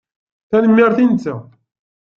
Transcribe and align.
Tanemmirt 0.49 0.99
i 1.03 1.05
netta. 1.05 1.35